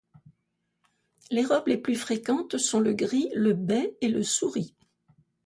[1.29, 4.75] Les robes les plus fréquentes sont le gris, le bai et le souris.